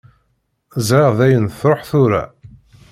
[0.87, 2.23] Ẓriɣ dayen truḥ tura.